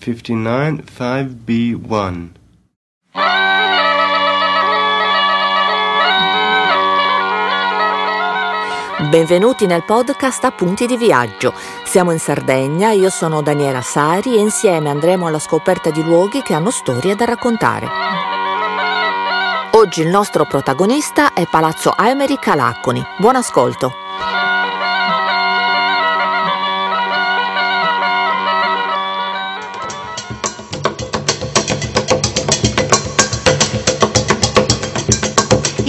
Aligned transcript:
59 0.00 0.82
5B1 0.96 2.28
Benvenuti 9.10 9.66
nel 9.66 9.84
podcast 9.84 10.44
Appunti 10.44 10.86
di 10.86 10.96
viaggio. 10.96 11.52
Siamo 11.84 12.12
in 12.12 12.18
Sardegna, 12.18 12.92
io 12.92 13.10
sono 13.10 13.42
Daniela 13.42 13.82
Sari 13.82 14.36
e 14.36 14.40
insieme 14.40 14.88
andremo 14.88 15.26
alla 15.26 15.38
scoperta 15.38 15.90
di 15.90 16.02
luoghi 16.02 16.40
che 16.40 16.54
hanno 16.54 16.70
storie 16.70 17.14
da 17.14 17.26
raccontare. 17.26 17.86
Oggi 19.72 20.00
il 20.00 20.08
nostro 20.08 20.46
protagonista 20.46 21.34
è 21.34 21.46
Palazzo 21.46 21.90
Aemeric 21.90 22.48
a 22.48 22.54
Laconi. 22.54 23.04
Buon 23.18 23.36
ascolto. 23.36 23.92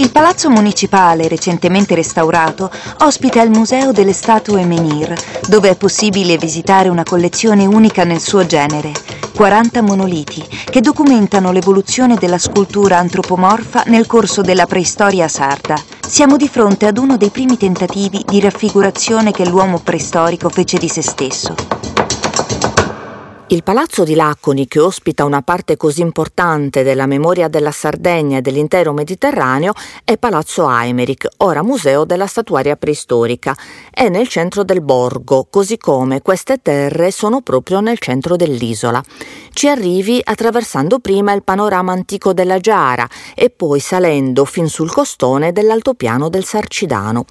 Il 0.02 0.10
palazzo 0.10 0.50
municipale, 0.50 1.28
recentemente 1.28 1.94
restaurato, 1.94 2.68
ospita 3.02 3.40
il 3.40 3.50
Museo 3.50 3.92
delle 3.92 4.12
Statue 4.12 4.64
Menhir, 4.64 5.14
dove 5.46 5.70
è 5.70 5.76
possibile 5.76 6.36
visitare 6.36 6.88
una 6.88 7.04
collezione 7.04 7.66
unica 7.66 8.02
nel 8.02 8.18
suo 8.18 8.44
genere, 8.44 8.90
40 9.32 9.80
monoliti, 9.80 10.44
che 10.64 10.80
documentano 10.80 11.52
l'evoluzione 11.52 12.16
della 12.16 12.38
scultura 12.38 12.98
antropomorfa 12.98 13.84
nel 13.86 14.08
corso 14.08 14.42
della 14.42 14.66
preistoria 14.66 15.28
sarda. 15.28 15.76
Siamo 16.04 16.36
di 16.36 16.48
fronte 16.48 16.88
ad 16.88 16.98
uno 16.98 17.16
dei 17.16 17.30
primi 17.30 17.56
tentativi 17.56 18.24
di 18.26 18.40
raffigurazione 18.40 19.30
che 19.30 19.46
l'uomo 19.46 19.78
preistorico 19.78 20.48
fece 20.48 20.78
di 20.78 20.88
se 20.88 21.02
stesso. 21.02 21.81
Il 23.52 23.62
palazzo 23.62 24.02
di 24.02 24.14
Laconi, 24.14 24.66
che 24.66 24.80
ospita 24.80 25.26
una 25.26 25.42
parte 25.42 25.76
così 25.76 26.00
importante 26.00 26.82
della 26.82 27.04
memoria 27.04 27.48
della 27.48 27.70
Sardegna 27.70 28.38
e 28.38 28.40
dell'intero 28.40 28.94
Mediterraneo, 28.94 29.74
è 30.04 30.16
Palazzo 30.16 30.64
Aimeric, 30.64 31.28
ora 31.36 31.62
museo 31.62 32.06
della 32.06 32.26
statuaria 32.26 32.76
preistorica. 32.76 33.54
È 33.90 34.08
nel 34.08 34.26
centro 34.26 34.64
del 34.64 34.80
borgo, 34.80 35.48
così 35.50 35.76
come 35.76 36.22
queste 36.22 36.62
terre 36.62 37.10
sono 37.10 37.42
proprio 37.42 37.80
nel 37.80 37.98
centro 37.98 38.36
dell'isola. 38.36 39.04
Ci 39.52 39.68
arrivi 39.68 40.18
attraversando 40.24 40.98
prima 40.98 41.34
il 41.34 41.42
panorama 41.42 41.92
antico 41.92 42.32
della 42.32 42.56
Giara 42.56 43.06
e 43.34 43.50
poi 43.50 43.80
salendo 43.80 44.46
fin 44.46 44.66
sul 44.66 44.90
costone 44.90 45.52
dell'altopiano 45.52 46.30
del 46.30 46.44
Sarcidano 46.44 47.26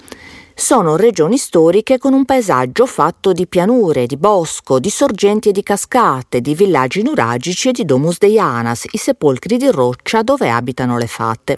sono 0.62 0.96
regioni 0.96 1.40
storiche 1.40 1.98
con 1.98 2.14
un 2.14 2.24
paesaggio 2.24 2.86
fatto 2.86 3.34
di 3.34 3.48
pianure, 3.48 4.06
di 4.06 4.16
bosco, 4.16 4.80
di 4.80 4.92
sorgenti 4.92 5.50
e 5.50 5.52
di 5.52 5.64
cascate, 5.64 6.40
di 6.40 6.54
villaggi 6.54 7.02
nuragici 7.02 7.70
e 7.70 7.72
di 7.72 7.84
domus 7.84 8.20
deianas, 8.20 8.86
i 8.92 8.98
sepolcri 9.00 9.58
di 9.58 9.72
roccia 9.72 10.22
dove 10.22 10.52
abitano 10.52 11.00
le 11.00 11.08
fate. 11.08 11.58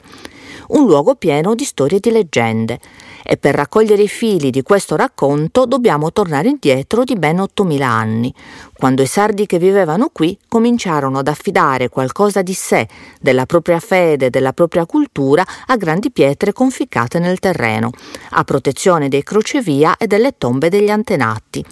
Un 0.67 0.85
luogo 0.85 1.15
pieno 1.15 1.55
di 1.55 1.65
storie 1.65 1.97
e 1.97 1.99
di 1.99 2.11
leggende 2.11 2.79
e 3.23 3.37
per 3.37 3.55
raccogliere 3.55 4.03
i 4.03 4.07
fili 4.07 4.49
di 4.49 4.61
questo 4.61 4.95
racconto 4.95 5.65
dobbiamo 5.65 6.11
tornare 6.11 6.49
indietro 6.49 7.03
di 7.03 7.15
ben 7.15 7.39
8000 7.39 7.87
anni, 7.87 8.33
quando 8.73 9.01
i 9.01 9.07
sardi 9.07 9.45
che 9.45 9.59
vivevano 9.59 10.09
qui 10.11 10.37
cominciarono 10.47 11.19
ad 11.19 11.27
affidare 11.27 11.89
qualcosa 11.89 12.41
di 12.41 12.53
sé, 12.53 12.87
della 13.19 13.45
propria 13.45 13.79
fede, 13.79 14.29
della 14.29 14.53
propria 14.53 14.85
cultura, 14.85 15.45
a 15.67 15.75
grandi 15.77 16.11
pietre 16.11 16.53
conficcate 16.53 17.19
nel 17.19 17.39
terreno, 17.39 17.91
a 18.31 18.43
protezione 18.43 19.09
dei 19.09 19.23
crocevia 19.23 19.97
e 19.97 20.07
delle 20.07 20.37
tombe 20.37 20.69
degli 20.69 20.89
antenati. 20.89 21.63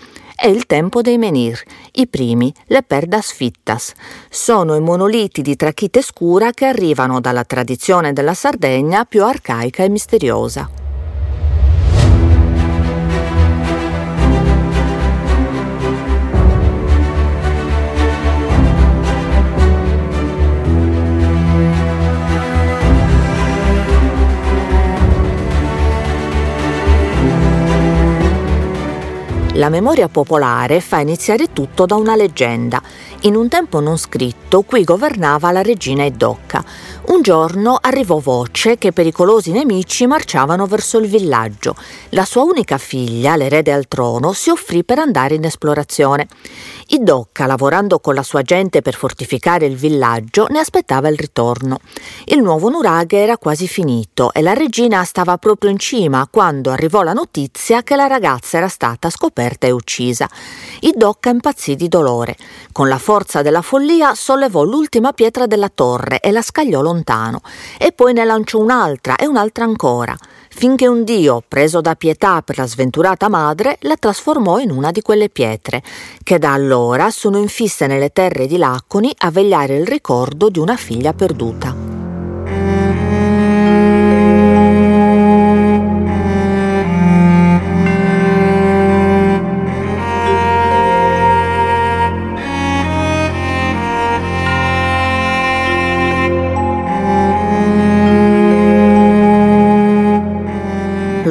È 0.41 0.47
il 0.47 0.65
tempo 0.65 1.03
dei 1.03 1.19
menhir, 1.19 1.61
i 1.91 2.07
primi, 2.07 2.51
le 2.69 2.81
perdas 2.81 3.31
fittas. 3.31 3.93
Sono 4.27 4.73
i 4.73 4.79
monoliti 4.79 5.43
di 5.43 5.55
trachite 5.55 6.01
scura 6.01 6.49
che 6.49 6.65
arrivano 6.65 7.21
dalla 7.21 7.43
tradizione 7.43 8.11
della 8.11 8.33
Sardegna 8.33 9.05
più 9.05 9.23
arcaica 9.23 9.83
e 9.83 9.89
misteriosa. 9.89 10.80
La 29.61 29.69
memoria 29.69 30.09
popolare 30.09 30.81
fa 30.81 31.01
iniziare 31.01 31.53
tutto 31.53 31.85
da 31.85 31.93
una 31.93 32.15
leggenda. 32.15 32.81
In 33.21 33.35
un 33.35 33.47
tempo 33.47 33.79
non 33.79 33.95
scritto, 33.95 34.63
qui 34.63 34.83
governava 34.83 35.51
la 35.51 35.61
regina 35.61 36.03
Edocca. 36.03 36.65
Un 37.09 37.21
giorno 37.21 37.77
arrivò 37.79 38.17
voce 38.17 38.79
che 38.79 38.91
pericolosi 38.91 39.51
nemici 39.51 40.07
marciavano 40.07 40.65
verso 40.65 40.97
il 40.97 41.07
villaggio. 41.07 41.75
La 42.09 42.25
sua 42.25 42.41
unica 42.41 42.79
figlia, 42.79 43.35
l'erede 43.35 43.71
al 43.71 43.87
trono, 43.87 44.33
si 44.33 44.49
offrì 44.49 44.83
per 44.83 44.97
andare 44.97 45.35
in 45.35 45.43
esplorazione. 45.43 46.27
Idocca, 46.87 47.45
lavorando 47.45 47.99
con 47.99 48.15
la 48.15 48.23
sua 48.23 48.41
gente 48.41 48.81
per 48.81 48.95
fortificare 48.95 49.67
il 49.67 49.75
villaggio, 49.75 50.47
ne 50.49 50.57
aspettava 50.57 51.07
il 51.07 51.17
ritorno. 51.17 51.77
Il 52.25 52.41
nuovo 52.41 52.69
nuraghe 52.69 53.19
era 53.19 53.37
quasi 53.37 53.67
finito 53.67 54.33
e 54.33 54.41
la 54.41 54.53
regina 54.53 55.03
stava 55.03 55.37
proprio 55.37 55.69
in 55.69 55.77
cima 55.77 56.27
quando 56.29 56.71
arrivò 56.71 57.03
la 57.03 57.13
notizia 57.13 57.83
che 57.83 57.95
la 57.95 58.07
ragazza 58.07 58.57
era 58.57 58.67
stata 58.67 59.11
scoperta 59.11 59.49
e 59.59 59.71
uccisa. 59.71 60.29
Idocca 60.81 61.29
impazzì 61.29 61.75
di 61.75 61.87
dolore. 61.87 62.37
Con 62.71 62.87
la 62.87 62.97
forza 62.97 63.41
della 63.41 63.61
follia 63.61 64.15
sollevò 64.15 64.63
l'ultima 64.63 65.13
pietra 65.13 65.45
della 65.45 65.71
torre 65.73 66.19
e 66.19 66.31
la 66.31 66.41
scagliò 66.41 66.81
lontano, 66.81 67.41
e 67.77 67.91
poi 67.91 68.13
ne 68.13 68.25
lanciò 68.25 68.59
un'altra 68.59 69.15
e 69.15 69.27
un'altra 69.27 69.63
ancora 69.63 70.17
finché 70.53 70.87
un 70.87 71.03
dio, 71.03 71.41
preso 71.47 71.81
da 71.81 71.95
pietà 71.95 72.41
per 72.41 72.57
la 72.57 72.67
sventurata 72.67 73.29
madre, 73.29 73.77
la 73.81 73.95
trasformò 73.95 74.59
in 74.59 74.69
una 74.69 74.91
di 74.91 75.01
quelle 75.01 75.29
pietre, 75.29 75.81
che 76.23 76.37
da 76.37 76.53
allora 76.53 77.09
sono 77.09 77.37
infisse 77.37 77.87
nelle 77.87 78.11
terre 78.11 78.47
di 78.47 78.57
Laconi 78.57 79.11
a 79.19 79.31
vegliare 79.31 79.77
il 79.77 79.87
ricordo 79.87 80.49
di 80.49 80.59
una 80.59 80.75
figlia 80.75 81.13
perduta. 81.13 81.80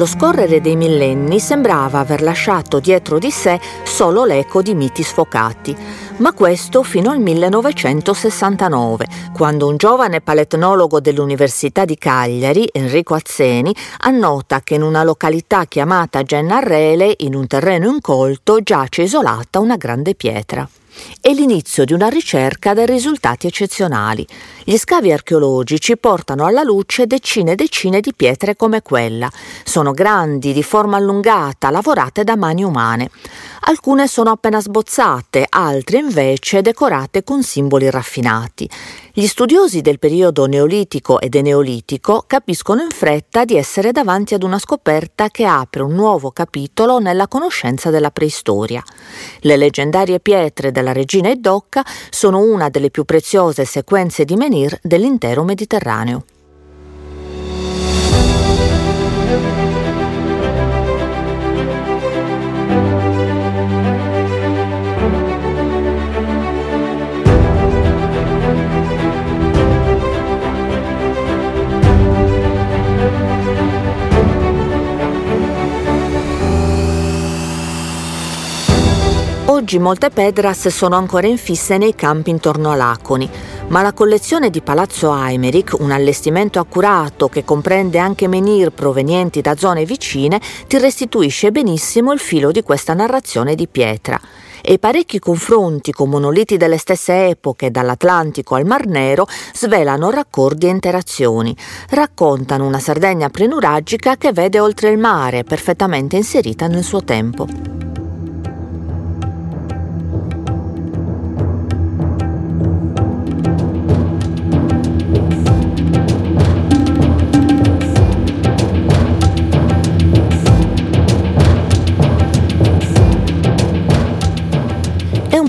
Lo 0.01 0.07
scorrere 0.07 0.61
dei 0.61 0.75
millenni 0.75 1.39
sembrava 1.39 1.99
aver 1.99 2.23
lasciato 2.23 2.79
dietro 2.79 3.19
di 3.19 3.29
sé 3.29 3.59
solo 3.83 4.25
l'eco 4.25 4.63
di 4.63 4.73
miti 4.73 5.03
sfocati, 5.03 5.77
ma 6.17 6.33
questo 6.33 6.81
fino 6.81 7.11
al 7.11 7.19
1969, 7.19 9.05
quando 9.31 9.67
un 9.67 9.77
giovane 9.77 10.19
paletnologo 10.19 10.99
dell'Università 10.99 11.85
di 11.85 11.99
Cagliari, 11.99 12.67
Enrico 12.71 13.13
Azzeni, 13.13 13.75
annota 13.99 14.61
che 14.61 14.73
in 14.73 14.81
una 14.81 15.03
località 15.03 15.65
chiamata 15.65 16.23
Gennarrele, 16.23 17.17
in 17.17 17.35
un 17.35 17.45
terreno 17.45 17.87
incolto, 17.87 18.59
giace 18.61 19.03
isolata 19.03 19.59
una 19.59 19.75
grande 19.75 20.15
pietra. 20.15 20.67
È 21.19 21.31
l'inizio 21.31 21.85
di 21.85 21.93
una 21.93 22.07
ricerca 22.07 22.73
dai 22.73 22.85
risultati 22.85 23.47
eccezionali. 23.47 24.25
Gli 24.63 24.77
scavi 24.77 25.11
archeologici 25.11 25.97
portano 25.97 26.45
alla 26.45 26.63
luce 26.63 27.07
decine 27.07 27.53
e 27.53 27.55
decine 27.55 27.99
di 27.99 28.13
pietre 28.13 28.55
come 28.55 28.81
quella. 28.81 29.29
Sono 29.63 29.91
grandi, 29.91 30.53
di 30.53 30.63
forma 30.63 30.97
allungata, 30.97 31.69
lavorate 31.69 32.23
da 32.23 32.35
mani 32.35 32.63
umane. 32.63 33.09
Alcune 33.61 34.07
sono 34.07 34.31
appena 34.31 34.59
sbozzate, 34.59 35.45
altre 35.47 35.99
invece 35.99 36.61
decorate 36.61 37.23
con 37.23 37.43
simboli 37.43 37.89
raffinati. 37.89 38.69
Gli 39.13 39.25
studiosi 39.25 39.81
del 39.81 39.99
periodo 39.99 40.45
neolitico 40.45 41.19
ed 41.19 41.35
eneolitico 41.35 42.23
capiscono 42.25 42.81
in 42.81 42.91
fretta 42.91 43.43
di 43.43 43.57
essere 43.57 43.91
davanti 43.91 44.33
ad 44.33 44.43
una 44.43 44.57
scoperta 44.57 45.27
che 45.27 45.43
apre 45.43 45.83
un 45.83 45.93
nuovo 45.93 46.31
capitolo 46.31 46.97
nella 46.99 47.27
conoscenza 47.27 47.89
della 47.89 48.11
preistoria. 48.11 48.81
Le 49.41 49.57
leggendarie 49.57 50.21
pietre 50.21 50.71
della 50.71 50.93
regina 50.93 51.29
Edocca 51.29 51.83
sono 52.09 52.39
una 52.39 52.69
delle 52.69 52.89
più 52.89 53.03
preziose 53.03 53.65
sequenze 53.65 54.23
di 54.23 54.35
menhir 54.37 54.79
dell'intero 54.81 55.43
Mediterraneo. 55.43 56.23
Oggi 79.71 79.83
molte 79.83 80.09
pedras 80.09 80.67
sono 80.67 80.97
ancora 80.97 81.27
infisse 81.27 81.77
nei 81.77 81.95
campi 81.95 82.29
intorno 82.29 82.71
a 82.71 82.75
Laconi, 82.75 83.29
ma 83.69 83.81
la 83.81 83.93
collezione 83.93 84.49
di 84.49 84.59
Palazzo 84.59 85.11
Aimeric, 85.11 85.77
un 85.79 85.91
allestimento 85.91 86.59
accurato 86.59 87.29
che 87.29 87.45
comprende 87.45 87.97
anche 87.97 88.27
menhir 88.27 88.71
provenienti 88.71 89.39
da 89.39 89.55
zone 89.55 89.85
vicine, 89.85 90.41
ti 90.67 90.77
restituisce 90.77 91.51
benissimo 91.51 92.11
il 92.11 92.19
filo 92.19 92.51
di 92.51 92.63
questa 92.63 92.93
narrazione 92.93 93.55
di 93.55 93.69
pietra 93.69 94.19
e 94.61 94.77
parecchi 94.77 95.19
confronti 95.19 95.93
con 95.93 96.09
monoliti 96.09 96.57
delle 96.57 96.77
stesse 96.77 97.27
epoche, 97.27 97.71
dall'Atlantico 97.71 98.55
al 98.55 98.65
Mar 98.65 98.85
Nero, 98.87 99.25
svelano 99.53 100.09
raccordi 100.09 100.65
e 100.65 100.69
interazioni. 100.71 101.55
Raccontano 101.91 102.65
una 102.65 102.79
Sardegna 102.79 103.29
prenuragica 103.29 104.17
che 104.17 104.33
vede 104.33 104.59
oltre 104.59 104.89
il 104.89 104.97
mare, 104.97 105.45
perfettamente 105.45 106.17
inserita 106.17 106.67
nel 106.67 106.83
suo 106.83 107.05
tempo. 107.05 107.90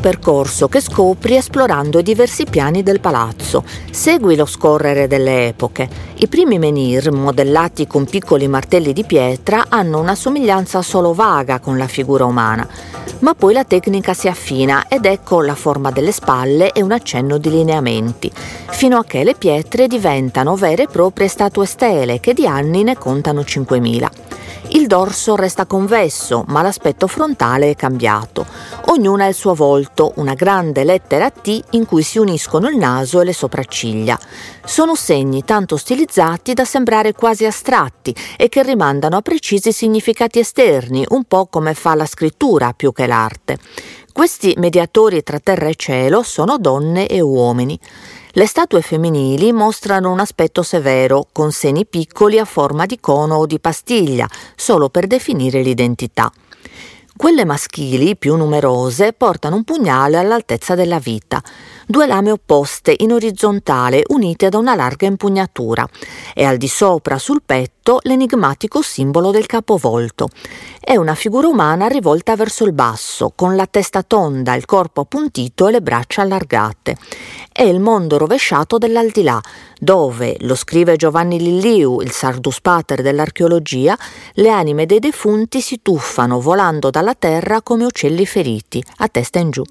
Percorso 0.02 0.66
che 0.66 0.80
scopri 0.80 1.36
esplorando 1.36 2.00
i 2.00 2.02
diversi 2.02 2.44
piani 2.44 2.82
del 2.82 2.98
palazzo. 2.98 3.62
Segui 3.88 4.34
lo 4.34 4.46
scorrere 4.46 5.06
delle 5.06 5.46
epoche. 5.46 5.88
I 6.16 6.26
primi 6.26 6.58
menhir, 6.58 7.12
modellati 7.12 7.86
con 7.86 8.04
piccoli 8.04 8.48
martelli 8.48 8.92
di 8.92 9.04
pietra, 9.04 9.66
hanno 9.68 10.00
una 10.00 10.16
somiglianza 10.16 10.82
solo 10.82 11.14
vaga 11.14 11.60
con 11.60 11.78
la 11.78 11.86
figura 11.86 12.24
umana. 12.24 12.66
Ma 13.20 13.34
poi 13.34 13.54
la 13.54 13.62
tecnica 13.62 14.12
si 14.12 14.26
affina 14.26 14.86
ed 14.88 15.04
ecco 15.04 15.40
la 15.40 15.54
forma 15.54 15.92
delle 15.92 16.10
spalle 16.10 16.72
e 16.72 16.82
un 16.82 16.90
accenno 16.90 17.38
di 17.38 17.50
lineamenti, 17.50 18.28
fino 18.70 18.98
a 18.98 19.04
che 19.04 19.22
le 19.22 19.36
pietre 19.36 19.86
diventano 19.86 20.56
vere 20.56 20.82
e 20.82 20.88
proprie 20.88 21.28
statue 21.28 21.64
stele 21.64 22.18
che 22.18 22.34
di 22.34 22.44
anni 22.44 22.82
ne 22.82 22.98
contano 22.98 23.42
5.000. 23.42 24.40
Il 24.74 24.86
dorso 24.86 25.36
resta 25.36 25.66
convesso, 25.66 26.44
ma 26.48 26.62
l'aspetto 26.62 27.06
frontale 27.06 27.70
è 27.70 27.76
cambiato. 27.76 28.46
Ognuna 28.86 29.24
ha 29.24 29.28
il 29.28 29.34
suo 29.34 29.54
volto, 29.54 30.12
una 30.16 30.32
grande 30.32 30.82
lettera 30.82 31.28
T 31.28 31.62
in 31.70 31.84
cui 31.84 32.02
si 32.02 32.16
uniscono 32.16 32.68
il 32.68 32.78
naso 32.78 33.20
e 33.20 33.24
le 33.24 33.34
sopracciglia. 33.34 34.18
Sono 34.64 34.94
segni 34.94 35.44
tanto 35.44 35.76
stilizzati 35.76 36.54
da 36.54 36.64
sembrare 36.64 37.12
quasi 37.12 37.44
astratti 37.44 38.14
e 38.38 38.48
che 38.48 38.62
rimandano 38.62 39.18
a 39.18 39.20
precisi 39.20 39.72
significati 39.72 40.38
esterni, 40.38 41.04
un 41.10 41.24
po' 41.24 41.46
come 41.46 41.74
fa 41.74 41.94
la 41.94 42.06
scrittura 42.06 42.72
più 42.72 42.92
che 42.92 43.06
l'arte. 43.06 43.58
Questi 44.10 44.54
mediatori 44.56 45.22
tra 45.22 45.38
terra 45.38 45.68
e 45.68 45.74
cielo 45.74 46.22
sono 46.22 46.56
donne 46.56 47.06
e 47.08 47.20
uomini. 47.20 47.78
Le 48.34 48.46
statue 48.46 48.80
femminili 48.80 49.52
mostrano 49.52 50.10
un 50.10 50.18
aspetto 50.18 50.62
severo, 50.62 51.26
con 51.32 51.52
seni 51.52 51.84
piccoli 51.84 52.38
a 52.38 52.46
forma 52.46 52.86
di 52.86 52.98
cono 52.98 53.34
o 53.34 53.44
di 53.44 53.60
pastiglia, 53.60 54.26
solo 54.56 54.88
per 54.88 55.06
definire 55.06 55.60
l'identità. 55.60 56.32
Quelle 57.14 57.44
maschili, 57.44 58.16
più 58.16 58.34
numerose, 58.36 59.12
portano 59.12 59.56
un 59.56 59.64
pugnale 59.64 60.16
all'altezza 60.16 60.74
della 60.74 60.98
vita, 60.98 61.42
due 61.86 62.06
lame 62.06 62.30
opposte 62.30 62.94
in 62.98 63.12
orizzontale 63.12 64.02
unite 64.08 64.48
da 64.48 64.58
una 64.58 64.74
larga 64.74 65.06
impugnatura 65.06 65.86
e 66.34 66.44
al 66.44 66.56
di 66.56 66.68
sopra 66.68 67.18
sul 67.18 67.42
petto 67.44 67.98
l'enigmatico 68.02 68.82
simbolo 68.82 69.30
del 69.30 69.46
capovolto. 69.46 70.28
È 70.80 70.96
una 70.96 71.14
figura 71.14 71.48
umana 71.48 71.86
rivolta 71.86 72.36
verso 72.36 72.64
il 72.64 72.72
basso, 72.72 73.32
con 73.34 73.56
la 73.56 73.66
testa 73.66 74.02
tonda, 74.02 74.54
il 74.54 74.64
corpo 74.64 75.02
appuntito 75.02 75.68
e 75.68 75.72
le 75.72 75.80
braccia 75.80 76.22
allargate. 76.22 76.96
È 77.52 77.62
il 77.62 77.80
mondo 77.80 78.18
rovesciato 78.18 78.78
dell'aldilà, 78.78 79.40
dove, 79.78 80.36
lo 80.40 80.54
scrive 80.54 80.96
Giovanni 80.96 81.38
Lilliu, 81.38 82.00
il 82.00 82.10
sardus 82.10 82.60
pater 82.60 83.02
dell'archeologia, 83.02 83.96
le 84.34 84.50
anime 84.50 84.86
dei 84.86 84.98
defunti 84.98 85.60
si 85.60 85.80
tuffano 85.82 86.40
volando 86.40 86.90
dalla 86.90 87.14
terra 87.14 87.62
come 87.62 87.84
uccelli 87.84 88.26
feriti, 88.26 88.82
a 88.98 89.08
testa 89.08 89.38
in 89.38 89.50
giù. 89.50 89.62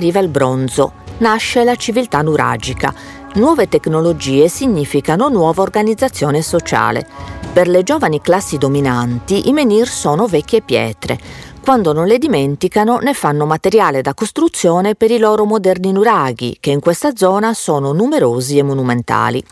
Arriva 0.00 0.20
il 0.20 0.28
bronzo, 0.28 0.92
nasce 1.18 1.62
la 1.62 1.76
civiltà 1.76 2.22
nuragica. 2.22 2.94
Nuove 3.34 3.68
tecnologie 3.68 4.48
significano 4.48 5.28
nuova 5.28 5.60
organizzazione 5.60 6.40
sociale. 6.40 7.06
Per 7.52 7.68
le 7.68 7.82
giovani 7.82 8.22
classi 8.22 8.56
dominanti 8.56 9.50
i 9.50 9.52
menhir 9.52 9.86
sono 9.86 10.26
vecchie 10.26 10.62
pietre. 10.62 11.18
Quando 11.62 11.92
non 11.92 12.06
le 12.06 12.16
dimenticano 12.16 12.96
ne 12.96 13.12
fanno 13.12 13.44
materiale 13.44 14.00
da 14.00 14.14
costruzione 14.14 14.94
per 14.94 15.10
i 15.10 15.18
loro 15.18 15.44
moderni 15.44 15.92
nuraghi, 15.92 16.56
che 16.60 16.70
in 16.70 16.80
questa 16.80 17.14
zona 17.14 17.52
sono 17.52 17.92
numerosi 17.92 18.56
e 18.56 18.62
monumentali. 18.62 19.44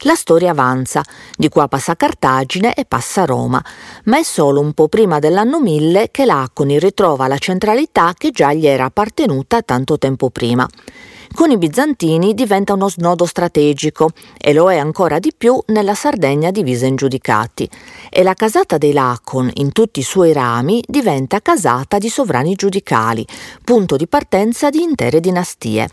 La 0.00 0.14
storia 0.14 0.50
avanza, 0.50 1.02
di 1.36 1.48
qua 1.48 1.68
passa 1.68 1.96
Cartagine 1.96 2.74
e 2.74 2.84
passa 2.84 3.24
Roma, 3.24 3.64
ma 4.04 4.18
è 4.18 4.22
solo 4.22 4.60
un 4.60 4.72
po' 4.72 4.88
prima 4.88 5.18
dell'anno 5.18 5.60
1000 5.60 6.10
che 6.10 6.24
Laconi 6.24 6.78
ritrova 6.78 7.28
la 7.28 7.38
centralità 7.38 8.12
che 8.16 8.30
già 8.30 8.52
gli 8.52 8.66
era 8.66 8.84
appartenuta 8.84 9.62
tanto 9.62 9.96
tempo 9.98 10.30
prima. 10.30 10.68
Con 11.34 11.50
i 11.50 11.58
bizantini 11.58 12.32
diventa 12.32 12.74
uno 12.74 12.88
snodo 12.88 13.26
strategico 13.26 14.10
e 14.38 14.52
lo 14.52 14.70
è 14.70 14.78
ancora 14.78 15.18
di 15.18 15.32
più 15.36 15.60
nella 15.66 15.94
Sardegna 15.94 16.52
divisa 16.52 16.86
in 16.86 16.94
giudicati. 16.94 17.68
E 18.08 18.22
la 18.22 18.34
casata 18.34 18.78
dei 18.78 18.92
Lacon, 18.92 19.50
in 19.54 19.72
tutti 19.72 19.98
i 19.98 20.04
suoi 20.04 20.32
rami, 20.32 20.80
diventa 20.86 21.40
casata 21.40 21.98
di 21.98 22.08
sovrani 22.08 22.54
giudicali, 22.54 23.26
punto 23.64 23.96
di 23.96 24.06
partenza 24.06 24.70
di 24.70 24.80
intere 24.80 25.18
dinastie 25.18 25.88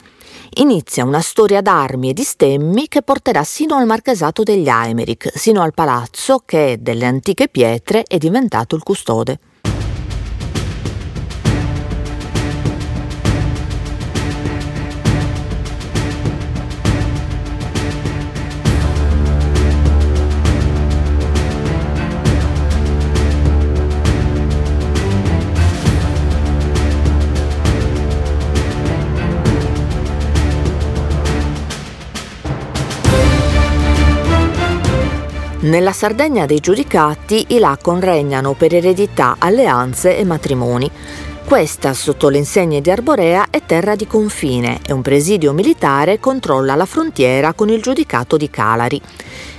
inizia 0.56 1.06
una 1.06 1.22
storia 1.22 1.62
d'armi 1.62 2.10
e 2.10 2.14
di 2.14 2.24
stemmi 2.24 2.88
che 2.88 3.02
porterà 3.02 3.44
sino 3.44 3.76
al 3.76 3.86
marchesato 3.86 4.44
degli 4.44 4.68
Aimeric, 4.68 5.32
sino 5.34 5.62
al 5.62 5.74
palazzo 5.74 6.42
che 6.46 6.78
delle 6.80 7.06
antiche 7.06 7.48
pietre 7.48 8.04
è 8.04 8.18
diventato 8.18 8.76
il 8.76 8.84
custode. 8.84 9.40
Nella 35.72 35.94
Sardegna 35.94 36.46
dei 36.46 36.60
giudicati 36.60 37.46
i 37.52 37.58
Lacon 37.58 38.02
regnano 38.02 38.56
per 38.56 38.76
eredità, 38.76 39.38
alleanze 39.40 40.18
e 40.18 40.26
matrimoni. 40.26 40.92
Questa, 41.46 41.94
sotto 41.94 42.28
le 42.28 42.40
insegne 42.40 42.82
di 42.82 42.92
Arborea, 42.92 43.48
è 43.50 43.64
terra 43.66 43.96
di 43.96 44.06
confine 44.06 44.82
e 44.86 44.92
un 44.92 45.02
presidio 45.02 45.54
militare 45.54 46.20
controlla 46.20 46.76
la 46.76 46.84
frontiera 46.86 47.54
con 47.54 47.70
il 47.70 47.82
giudicato 47.82 48.36
di 48.36 48.50
Calari. 48.50 49.02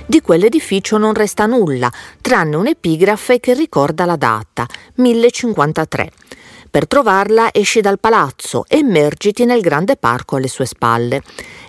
Di 0.05 0.21
quell'edificio 0.21 0.99
non 0.99 1.15
resta 1.15 1.47
nulla, 1.47 1.91
tranne 2.21 2.57
un'epigrafe 2.57 3.39
che 3.39 3.55
ricorda 3.55 4.05
la 4.05 4.15
data, 4.15 4.67
1053. 4.97 6.11
Per 6.73 6.87
trovarla 6.87 7.49
esci 7.51 7.81
dal 7.81 7.99
palazzo 7.99 8.65
e 8.67 8.77
immergiti 8.77 9.45
nel 9.45 9.61
grande 9.61 9.95
parco 9.95 10.37
alle 10.37 10.47
sue 10.47 10.65
spalle. 10.65 11.21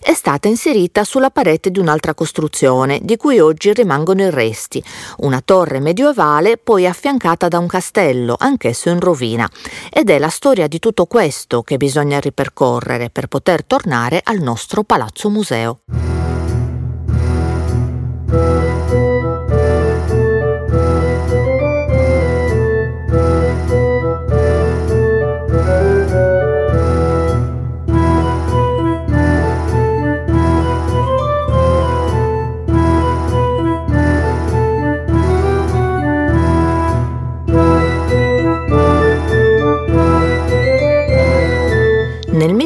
È 0.07 0.13
stata 0.13 0.49
inserita 0.49 1.03
sulla 1.03 1.31
parete 1.31 1.71
di 1.71 1.79
un'altra 1.79 2.13
costruzione, 2.13 3.01
di 3.03 3.17
cui 3.17 3.39
oggi 3.39 3.73
rimangono 3.73 4.21
i 4.21 4.29
resti, 4.29 4.85
una 5.21 5.41
torre 5.43 5.81
medievale 5.81 6.59
poi 6.59 6.87
affiancata 6.87 7.49
da 7.49 7.59
un 7.59 7.67
castello, 7.67 8.37
anch'esso 8.39 8.91
in 8.91 9.01
rovina. 9.01 9.51
Ed 9.91 10.11
è 10.11 10.19
la 10.19 10.29
storia 10.29 10.67
di 10.67 10.79
tutto 10.79 11.07
questo 11.07 11.63
che 11.63 11.79
bisogna 11.79 12.21
ripercorrere 12.21 13.09
per 13.09 13.29
poter 13.29 13.65
tornare 13.65 14.21
al 14.23 14.41
nostro 14.41 14.83
palazzo 14.83 15.31
museo. 15.31 15.79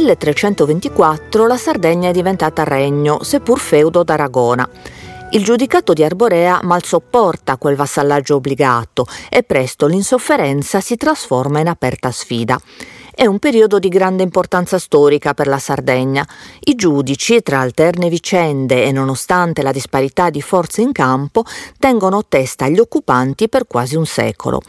1324 0.08 1.46
la 1.46 1.58
Sardegna 1.58 2.08
è 2.08 2.12
diventata 2.12 2.64
regno, 2.64 3.22
seppur 3.22 3.58
feudo 3.58 4.02
d'Aragona. 4.02 4.66
Il 5.32 5.44
giudicato 5.44 5.92
di 5.92 6.02
Arborea 6.02 6.60
mal 6.62 6.82
sopporta 6.82 7.58
quel 7.58 7.76
vassallaggio 7.76 8.36
obbligato 8.36 9.06
e 9.28 9.42
presto 9.42 9.86
l'insofferenza 9.86 10.80
si 10.80 10.96
trasforma 10.96 11.60
in 11.60 11.68
aperta 11.68 12.10
sfida. 12.10 12.58
È 13.20 13.26
un 13.26 13.40
periodo 13.40 13.80
di 13.80 13.88
grande 13.88 14.22
importanza 14.22 14.78
storica 14.78 15.34
per 15.34 15.48
la 15.48 15.58
Sardegna. 15.58 16.24
I 16.60 16.76
giudici, 16.76 17.42
tra 17.42 17.58
alterne 17.58 18.08
vicende 18.08 18.84
e 18.84 18.92
nonostante 18.92 19.62
la 19.62 19.72
disparità 19.72 20.30
di 20.30 20.40
forze 20.40 20.82
in 20.82 20.92
campo, 20.92 21.42
tengono 21.80 22.24
testa 22.28 22.66
agli 22.66 22.78
occupanti 22.78 23.48
per 23.48 23.66
quasi 23.66 23.96
un 23.96 24.06
secolo. 24.06 24.62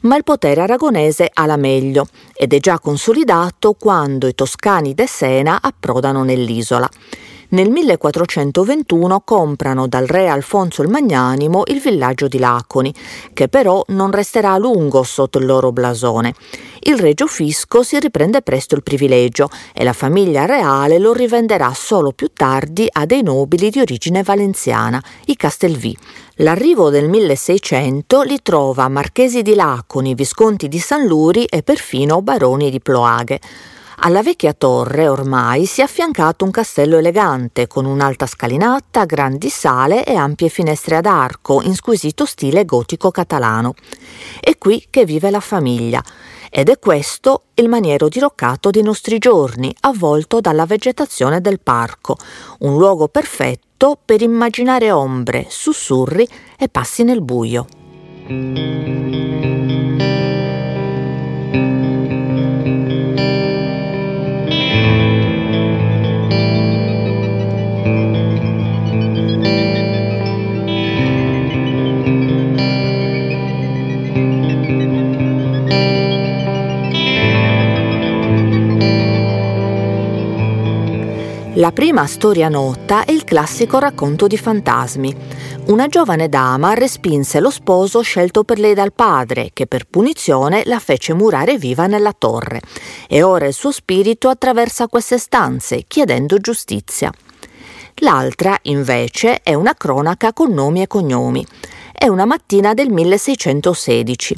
Ma 0.00 0.16
il 0.16 0.24
potere 0.24 0.62
aragonese 0.62 1.30
ha 1.32 1.46
la 1.46 1.56
meglio 1.56 2.08
ed 2.34 2.52
è 2.52 2.58
già 2.58 2.80
consolidato 2.80 3.74
quando 3.74 4.26
i 4.26 4.34
toscani 4.34 4.94
de 4.94 5.06
Sena 5.06 5.60
approdano 5.62 6.24
nell'isola. 6.24 6.90
Nel 7.52 7.68
1421 7.68 9.20
comprano 9.20 9.86
dal 9.86 10.06
re 10.06 10.26
Alfonso 10.26 10.80
il 10.80 10.88
Magnanimo 10.88 11.64
il 11.66 11.80
villaggio 11.80 12.26
di 12.26 12.38
Laconi, 12.38 12.94
che 13.34 13.48
però 13.48 13.84
non 13.88 14.10
resterà 14.10 14.52
a 14.52 14.58
lungo 14.58 15.02
sotto 15.02 15.36
il 15.36 15.44
loro 15.44 15.70
blasone. 15.70 16.32
Il 16.80 16.98
regio 16.98 17.26
fisco 17.26 17.82
si 17.82 18.00
riprende 18.00 18.40
presto 18.40 18.74
il 18.74 18.82
privilegio 18.82 19.50
e 19.74 19.84
la 19.84 19.92
famiglia 19.92 20.46
reale 20.46 20.98
lo 20.98 21.12
rivenderà 21.12 21.74
solo 21.74 22.12
più 22.12 22.30
tardi 22.32 22.88
a 22.90 23.04
dei 23.04 23.22
nobili 23.22 23.68
di 23.68 23.80
origine 23.80 24.22
valenziana, 24.22 25.02
i 25.26 25.36
Castelvì. 25.36 25.94
L'arrivo 26.36 26.88
del 26.88 27.10
1600 27.10 28.22
li 28.22 28.38
trova 28.42 28.88
marchesi 28.88 29.42
di 29.42 29.54
Laconi, 29.54 30.14
visconti 30.14 30.68
di 30.68 30.78
San 30.78 31.04
Luri 31.04 31.44
e 31.44 31.62
perfino 31.62 32.22
baroni 32.22 32.70
di 32.70 32.80
Ploaghe. 32.80 33.40
Alla 33.98 34.22
vecchia 34.22 34.52
torre 34.52 35.06
ormai 35.06 35.66
si 35.66 35.80
è 35.80 35.84
affiancato 35.84 36.44
un 36.44 36.50
castello 36.50 36.98
elegante 36.98 37.66
con 37.66 37.84
un'alta 37.84 38.26
scalinata, 38.26 39.04
grandi 39.04 39.48
sale 39.48 40.04
e 40.04 40.14
ampie 40.14 40.48
finestre 40.48 40.96
ad 40.96 41.06
arco 41.06 41.62
in 41.62 41.74
squisito 41.74 42.24
stile 42.24 42.64
gotico 42.64 43.10
catalano. 43.10 43.74
È 44.40 44.56
qui 44.58 44.86
che 44.90 45.04
vive 45.04 45.30
la 45.30 45.40
famiglia 45.40 46.02
ed 46.50 46.68
è 46.68 46.78
questo 46.78 47.44
il 47.54 47.68
maniero 47.68 48.08
diroccato 48.08 48.70
dei 48.70 48.82
nostri 48.82 49.18
giorni, 49.18 49.74
avvolto 49.80 50.40
dalla 50.40 50.66
vegetazione 50.66 51.40
del 51.40 51.60
parco, 51.60 52.16
un 52.60 52.76
luogo 52.76 53.08
perfetto 53.08 53.98
per 54.04 54.20
immaginare 54.20 54.90
ombre, 54.90 55.46
sussurri 55.48 56.28
e 56.58 56.68
passi 56.68 57.04
nel 57.04 57.22
buio. 57.22 57.66
La 81.62 81.70
prima 81.70 82.08
storia 82.08 82.48
nota 82.48 83.04
è 83.04 83.12
il 83.12 83.22
classico 83.22 83.78
racconto 83.78 84.26
di 84.26 84.36
fantasmi. 84.36 85.14
Una 85.66 85.86
giovane 85.86 86.28
dama 86.28 86.74
respinse 86.74 87.38
lo 87.38 87.50
sposo 87.50 88.00
scelto 88.00 88.42
per 88.42 88.58
lei 88.58 88.74
dal 88.74 88.92
padre, 88.92 89.50
che 89.52 89.68
per 89.68 89.84
punizione 89.84 90.62
la 90.64 90.80
fece 90.80 91.14
murare 91.14 91.58
viva 91.58 91.86
nella 91.86 92.12
torre. 92.18 92.60
E 93.06 93.22
ora 93.22 93.46
il 93.46 93.52
suo 93.52 93.70
spirito 93.70 94.28
attraversa 94.28 94.88
queste 94.88 95.18
stanze, 95.18 95.84
chiedendo 95.86 96.38
giustizia. 96.38 97.12
L'altra, 97.98 98.58
invece, 98.62 99.38
è 99.40 99.54
una 99.54 99.74
cronaca 99.74 100.32
con 100.32 100.52
nomi 100.52 100.82
e 100.82 100.88
cognomi. 100.88 101.46
È 101.92 102.08
una 102.08 102.24
mattina 102.24 102.74
del 102.74 102.90
1616. 102.90 104.36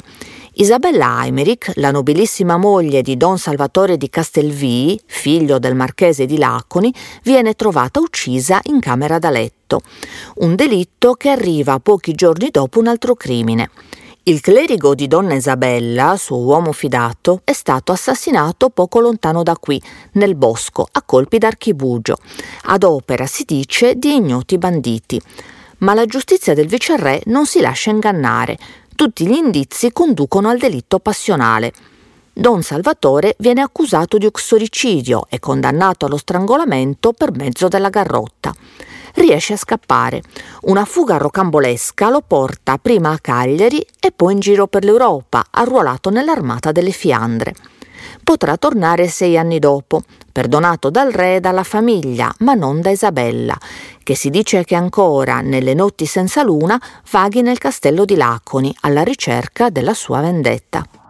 Isabella 0.57 1.17
Aimeric, 1.17 1.73
la 1.75 1.91
nobilissima 1.91 2.55
moglie 2.55 3.01
di 3.01 3.17
Don 3.17 3.37
Salvatore 3.37 3.97
di 3.97 4.09
Castelvii, 4.09 5.01
figlio 5.05 5.59
del 5.59 5.75
marchese 5.75 6.25
di 6.25 6.37
Laconi, 6.37 6.93
viene 7.23 7.55
trovata 7.55 7.99
uccisa 7.99 8.61
in 8.63 8.79
camera 8.79 9.19
da 9.19 9.29
letto. 9.31 9.81
Un 10.35 10.55
delitto 10.55 11.15
che 11.15 11.27
arriva 11.27 11.79
pochi 11.79 12.13
giorni 12.13 12.51
dopo 12.51 12.79
un 12.79 12.87
altro 12.87 13.15
crimine. 13.15 13.69
Il 14.23 14.39
clerigo 14.39 14.95
di 14.95 15.07
donna 15.07 15.33
Isabella, 15.33 16.15
suo 16.17 16.37
uomo 16.37 16.71
fidato, 16.71 17.41
è 17.43 17.51
stato 17.51 17.91
assassinato 17.91 18.69
poco 18.69 19.01
lontano 19.01 19.43
da 19.43 19.57
qui, 19.59 19.81
nel 20.13 20.35
bosco, 20.35 20.87
a 20.89 21.01
colpi 21.01 21.37
d'archibugio, 21.37 22.15
ad 22.67 22.83
opera, 22.83 23.25
si 23.25 23.43
dice, 23.45 23.95
di 23.95 24.15
ignoti 24.15 24.57
banditi. 24.57 25.21
Ma 25.79 25.93
la 25.93 26.05
giustizia 26.05 26.53
del 26.53 26.67
viceré 26.67 27.21
non 27.25 27.45
si 27.45 27.59
lascia 27.59 27.89
ingannare. 27.89 28.57
Tutti 28.95 29.27
gli 29.27 29.35
indizi 29.35 29.91
conducono 29.91 30.47
al 30.47 30.57
delitto 30.57 30.99
passionale. 30.99 31.73
Don 32.31 32.63
Salvatore 32.63 33.35
viene 33.39 33.59
accusato 33.59 34.17
di 34.17 34.25
uxoricidio 34.25 35.25
e 35.27 35.37
condannato 35.37 36.05
allo 36.05 36.15
strangolamento 36.15 37.11
per 37.11 37.31
mezzo 37.31 37.67
della 37.67 37.89
garrotta. 37.89 38.55
Riesce 39.15 39.51
a 39.51 39.57
scappare. 39.57 40.21
Una 40.61 40.85
fuga 40.85 41.17
rocambolesca 41.17 42.09
lo 42.09 42.21
porta 42.25 42.77
prima 42.77 43.11
a 43.11 43.19
Cagliari 43.19 43.85
e 43.99 44.13
poi 44.13 44.31
in 44.31 44.39
giro 44.39 44.67
per 44.67 44.85
l'Europa, 44.85 45.43
arruolato 45.51 46.09
nell'armata 46.09 46.71
delle 46.71 46.91
Fiandre. 46.91 47.53
Potrà 48.25 48.57
tornare 48.57 49.07
sei 49.07 49.37
anni 49.37 49.59
dopo, 49.59 50.01
perdonato 50.31 50.89
dal 50.89 51.11
re 51.11 51.35
e 51.35 51.39
dalla 51.39 51.61
famiglia, 51.63 52.33
ma 52.39 52.55
non 52.55 52.81
da 52.81 52.89
Isabella, 52.89 53.55
che 54.01 54.15
si 54.15 54.31
dice 54.31 54.63
che 54.63 54.73
ancora, 54.73 55.41
nelle 55.41 55.75
notti 55.75 56.07
senza 56.07 56.41
luna, 56.41 56.81
vaghi 57.11 57.43
nel 57.43 57.59
castello 57.59 58.03
di 58.03 58.15
Laconi 58.15 58.75
alla 58.81 59.03
ricerca 59.03 59.69
della 59.69 59.93
sua 59.93 60.21
vendetta. 60.21 61.04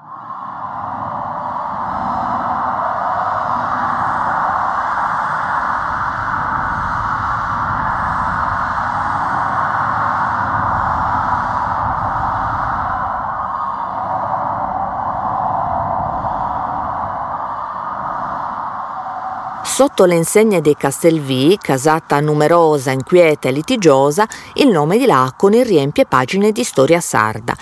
Sotto 19.76 20.06
le 20.06 20.16
insegne 20.16 20.62
dei 20.62 20.78
Castelvì, 20.78 21.58
casata 21.62 22.22
numerosa, 22.22 22.92
inquieta 22.92 23.50
e 23.50 23.52
litigiosa, 23.52 24.26
il 24.54 24.70
nome 24.70 24.98
di 24.98 25.06
Laconi 25.06 25.66
riempie 25.66 26.06
pagine 26.06 26.54
di 26.54 26.64
storia 26.64 27.02
sarda 27.02 27.54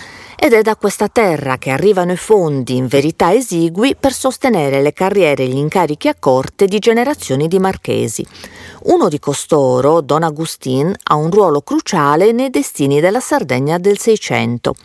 ed 0.44 0.52
è 0.52 0.62
da 0.62 0.76
questa 0.76 1.08
terra 1.08 1.58
che 1.58 1.70
arrivano 1.70 2.12
i 2.12 2.18
fondi 2.18 2.76
in 2.76 2.88
verità 2.88 3.34
esigui 3.34 3.96
per 3.98 4.12
sostenere 4.12 4.82
le 4.82 4.92
carriere 4.92 5.44
e 5.44 5.48
gli 5.48 5.56
incarichi 5.56 6.10
a 6.10 6.16
corte 6.20 6.66
di 6.66 6.80
generazioni 6.80 7.48
di 7.48 7.60
marchesi. 7.60 8.28
Uno 8.82 9.08
di 9.08 9.20
costoro, 9.20 10.02
Don 10.02 10.22
Agustin, 10.22 10.94
ha 11.04 11.16
un 11.16 11.32
ruolo 11.32 11.62
cruciale 11.62 12.34
nei 12.34 12.50
destini 12.50 13.00
della 13.00 13.22
Sardegna 13.22 13.78
del 13.78 13.98
Seicento. 13.98 14.76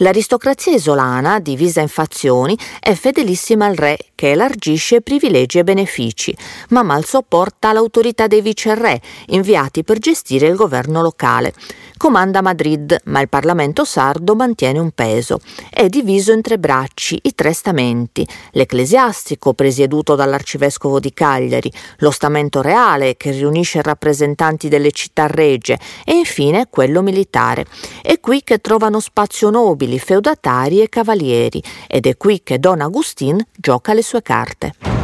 L'aristocrazia 0.00 0.74
isolana, 0.74 1.40
divisa 1.40 1.80
in 1.80 1.88
fazioni, 1.88 2.54
è 2.78 2.92
fedelissima 2.92 3.64
al 3.64 3.76
re, 3.76 3.96
che 4.14 4.32
elargisce 4.32 5.00
privilegi 5.00 5.58
e 5.58 5.64
benefici, 5.64 6.36
ma 6.68 6.82
mal 6.82 7.06
sopporta 7.06 7.72
l'autorità 7.72 8.26
dei 8.26 8.42
viceré, 8.42 9.00
inviati 9.28 9.84
per 9.84 9.98
gestire 10.00 10.48
il 10.48 10.54
governo 10.54 11.00
locale. 11.00 11.54
Comanda 11.96 12.42
Madrid, 12.42 12.96
ma 13.06 13.20
il 13.20 13.28
Parlamento 13.28 13.84
sardo 13.84 14.36
mantiene 14.36 14.78
un 14.78 14.92
peso. 14.98 15.38
È 15.70 15.88
diviso 15.88 16.32
in 16.32 16.42
tre 16.42 16.58
bracci, 16.58 17.20
i 17.22 17.32
tre 17.32 17.52
stamenti, 17.52 18.26
l'ecclesiastico 18.50 19.54
presieduto 19.54 20.16
dall'arcivescovo 20.16 20.98
di 20.98 21.12
Cagliari, 21.14 21.72
lo 21.98 22.10
stamento 22.10 22.62
reale 22.62 23.16
che 23.16 23.30
riunisce 23.30 23.80
rappresentanti 23.80 24.66
delle 24.66 24.90
città 24.90 25.28
regie 25.28 25.78
e 26.04 26.14
infine 26.14 26.66
quello 26.68 27.00
militare. 27.00 27.64
È 28.02 28.18
qui 28.18 28.42
che 28.42 28.58
trovano 28.58 28.98
spazio 28.98 29.50
nobili, 29.50 30.00
feudatari 30.00 30.80
e 30.80 30.88
cavalieri 30.88 31.62
ed 31.86 32.06
è 32.06 32.16
qui 32.16 32.42
che 32.42 32.58
Don 32.58 32.80
Agustin 32.80 33.40
gioca 33.56 33.92
le 33.92 34.02
sue 34.02 34.22
carte. 34.22 34.97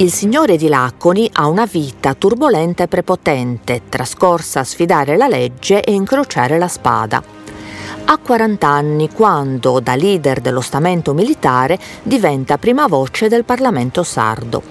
Il 0.00 0.12
signore 0.12 0.56
di 0.56 0.68
Laconi 0.68 1.28
ha 1.32 1.48
una 1.48 1.64
vita 1.64 2.14
turbolenta 2.14 2.84
e 2.84 2.86
prepotente, 2.86 3.82
trascorsa 3.88 4.60
a 4.60 4.64
sfidare 4.64 5.16
la 5.16 5.26
legge 5.26 5.82
e 5.82 5.92
incrociare 5.92 6.56
la 6.56 6.68
spada. 6.68 7.20
ha 8.04 8.16
40 8.16 8.68
anni 8.68 9.10
quando, 9.10 9.80
da 9.80 9.96
leader 9.96 10.40
dello 10.40 10.60
stamento 10.60 11.14
militare, 11.14 11.80
diventa 12.04 12.58
prima 12.58 12.86
voce 12.86 13.26
del 13.26 13.42
Parlamento 13.42 14.04
sardo. 14.04 14.62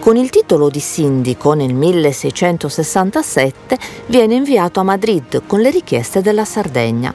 Con 0.00 0.16
il 0.16 0.28
titolo 0.28 0.68
di 0.68 0.80
sindico 0.80 1.54
nel 1.54 1.72
1667 1.72 3.78
viene 4.04 4.34
inviato 4.34 4.80
a 4.80 4.82
Madrid 4.82 5.44
con 5.46 5.60
le 5.60 5.70
richieste 5.70 6.20
della 6.20 6.44
Sardegna. 6.44 7.14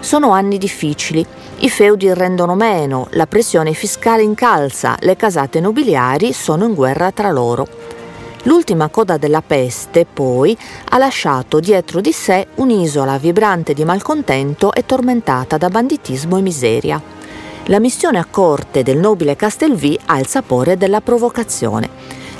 Sono 0.00 0.30
anni 0.30 0.56
difficili, 0.56 1.26
i 1.60 1.70
feudi 1.70 2.12
rendono 2.12 2.54
meno, 2.54 3.06
la 3.12 3.26
pressione 3.26 3.72
fiscale 3.72 4.22
incalza, 4.22 4.94
le 5.00 5.16
casate 5.16 5.58
nobiliari 5.58 6.34
sono 6.34 6.66
in 6.66 6.74
guerra 6.74 7.10
tra 7.12 7.30
loro. 7.30 7.66
L'ultima 8.42 8.88
coda 8.88 9.16
della 9.16 9.40
peste, 9.40 10.04
poi, 10.04 10.56
ha 10.90 10.98
lasciato 10.98 11.58
dietro 11.58 12.02
di 12.02 12.12
sé 12.12 12.48
un'isola 12.56 13.16
vibrante 13.16 13.72
di 13.72 13.86
malcontento 13.86 14.70
e 14.74 14.84
tormentata 14.84 15.56
da 15.56 15.70
banditismo 15.70 16.36
e 16.36 16.42
miseria. 16.42 17.00
La 17.64 17.80
missione 17.80 18.18
a 18.18 18.26
corte 18.28 18.82
del 18.82 18.98
nobile 18.98 19.34
Castelvì 19.34 19.98
ha 20.04 20.18
il 20.18 20.26
sapore 20.26 20.76
della 20.76 21.00
provocazione. 21.00 21.88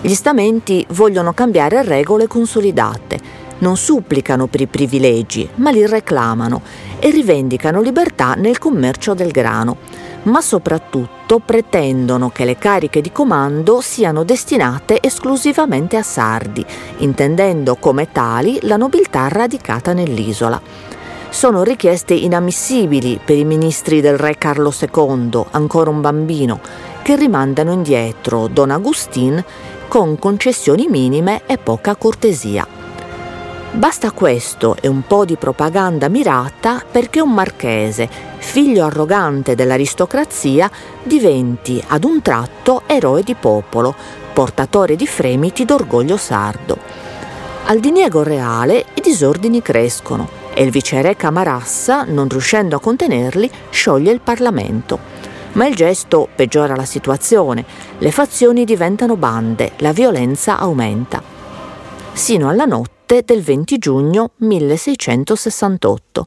Gli 0.03 0.15
stamenti 0.15 0.87
vogliono 0.91 1.33
cambiare 1.33 1.83
regole 1.83 2.27
consolidate, 2.27 3.45
non 3.59 3.79
supplicano 3.79 4.47
per 4.47 4.61
i 4.61 4.67
privilegi, 4.67 5.49
ma 5.55 5.71
li 5.71 5.87
reclamano 5.87 6.61
e 7.07 7.11
rivendicano 7.11 7.81
libertà 7.81 8.35
nel 8.35 8.59
commercio 8.59 9.15
del 9.15 9.31
grano 9.31 9.77
ma 10.27 10.41
soprattutto 10.41 11.39
pretendono 11.39 12.31
che 12.31 12.45
le 12.45 12.59
cariche 12.59 13.01
di 13.01 13.13
comando 13.13 13.81
siano 13.81 14.25
destinate 14.25 14.99
esclusivamente 15.01 15.97
a 15.97 16.03
sardi, 16.03 16.67
intendendo 16.99 17.77
come 17.77 18.11
tali 18.11 18.59
la 18.63 18.77
nobiltà 18.77 19.29
radicata 19.29 19.93
nell'isola. 19.93 20.61
Sono 21.29 21.63
richieste 21.63 22.15
inammissibili 22.15 23.21
per 23.25 23.37
i 23.37 23.45
ministri 23.45 24.01
del 24.01 24.19
re 24.19 24.37
Carlo 24.37 24.73
II, 24.77 25.45
ancora 25.53 25.91
un 25.91 26.01
bambino, 26.01 26.59
che 27.03 27.15
rimandano 27.15 27.73
indietro 27.73 28.49
Don 28.49 28.73
Agustin 28.73 29.45
con 29.87 30.19
concessioni 30.19 30.89
minime 30.89 31.43
e 31.47 31.57
poca 31.57 31.95
cortesia. 31.95 32.86
Basta 33.73 34.11
questo 34.11 34.77
e 34.81 34.89
un 34.89 35.03
po' 35.07 35.25
di 35.25 35.37
propaganda 35.37 36.09
mirata 36.09 36.83
perché 36.91 37.21
un 37.21 37.33
marchese, 37.33 38.09
figlio 38.39 38.85
arrogante 38.87 39.55
dell'aristocrazia, 39.55 40.71
diventi 41.03 41.83
ad 41.89 42.05
un 42.05 42.23
tratto 42.23 42.83
eroe 42.87 43.23
di 43.23 43.35
popolo, 43.35 43.95
portatore 44.33 44.97
di 44.97 45.07
fremiti 45.07 45.65
d'orgoglio 45.65 46.17
sardo. 46.17 46.79
Al 47.67 47.81
diniego 47.81 48.23
reale 48.23 48.87
i 48.95 49.01
disordini 49.03 49.61
crescono 49.61 50.29
e 50.55 50.63
il 50.63 50.71
viceré 50.71 51.17
Camarassa, 51.17 52.05
non 52.05 52.29
riuscendo 52.29 52.77
a 52.77 52.81
contenerli, 52.81 53.51
scioglie 53.69 54.11
il 54.11 54.21
Parlamento. 54.21 54.99
Ma 55.53 55.67
il 55.67 55.75
gesto 55.75 56.29
peggiora 56.35 56.77
la 56.77 56.85
situazione, 56.85 57.65
le 57.99 58.11
fazioni 58.11 58.65
diventano 58.65 59.17
bande, 59.17 59.73
la 59.79 59.93
violenza 59.93 60.59
aumenta. 60.59 61.23
Sino 62.13 62.49
alla 62.49 62.65
notte 62.65 62.96
notte 63.07 63.23
del 63.23 63.41
20 63.41 63.79
giugno 63.79 64.33
1668. 64.39 66.27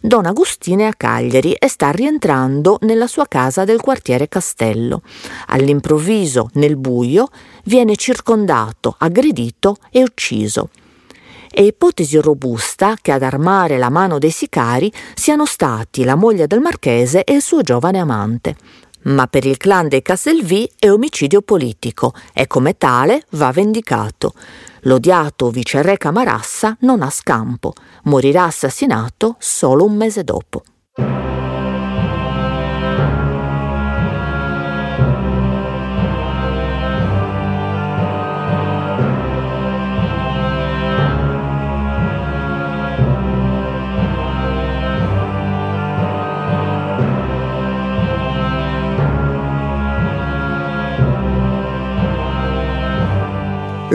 Don 0.00 0.26
Agustino 0.26 0.82
è 0.82 0.84
a 0.84 0.94
Cagliari 0.94 1.54
e 1.54 1.68
sta 1.68 1.90
rientrando 1.90 2.78
nella 2.82 3.06
sua 3.06 3.26
casa 3.26 3.64
del 3.64 3.80
quartiere 3.80 4.28
Castello. 4.28 5.00
All'improvviso, 5.46 6.50
nel 6.54 6.76
buio, 6.76 7.28
viene 7.64 7.96
circondato, 7.96 8.94
aggredito 8.98 9.78
e 9.90 10.02
ucciso. 10.02 10.68
È 11.50 11.62
ipotesi 11.62 12.18
robusta 12.18 12.94
che 13.00 13.10
ad 13.10 13.22
armare 13.22 13.78
la 13.78 13.88
mano 13.88 14.18
dei 14.18 14.30
sicari 14.30 14.92
siano 15.14 15.46
stati 15.46 16.04
la 16.04 16.14
moglie 16.14 16.46
del 16.46 16.60
marchese 16.60 17.24
e 17.24 17.36
il 17.36 17.42
suo 17.42 17.62
giovane 17.62 17.98
amante. 17.98 18.54
Ma 19.02 19.26
per 19.26 19.46
il 19.46 19.56
clan 19.56 19.88
dei 19.88 20.02
Castelvì 20.02 20.70
è 20.78 20.90
omicidio 20.90 21.42
politico 21.42 22.12
e 22.32 22.46
come 22.46 22.76
tale 22.76 23.24
va 23.30 23.50
vendicato. 23.52 24.34
L'odiato 24.82 25.50
viceré 25.50 25.96
Camarassa 25.96 26.76
non 26.80 27.02
ha 27.02 27.10
scampo, 27.10 27.72
morirà 28.04 28.44
assassinato 28.44 29.36
solo 29.38 29.84
un 29.84 29.96
mese 29.96 30.24
dopo. 30.24 30.62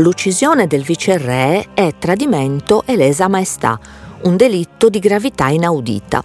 L'uccisione 0.04 0.68
del 0.68 0.84
viceré 0.84 1.70
è 1.74 1.94
tradimento 1.98 2.84
e 2.86 2.98
lesa 2.98 3.30
maestà, 3.30 3.80
un 4.24 4.36
delitto 4.36 4.90
di 4.90 5.00
gravità 5.00 5.48
inaudita. 5.48 6.22